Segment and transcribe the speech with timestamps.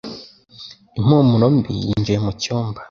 [0.97, 2.79] Impumuro mbi yinjiye mu cyumba.